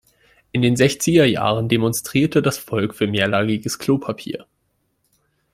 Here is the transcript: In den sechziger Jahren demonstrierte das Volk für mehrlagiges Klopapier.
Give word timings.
In 0.51 0.63
den 0.63 0.77
sechziger 0.77 1.25
Jahren 1.25 1.69
demonstrierte 1.69 2.41
das 2.41 2.57
Volk 2.57 2.95
für 2.95 3.05
mehrlagiges 3.05 3.77
Klopapier. 3.77 4.47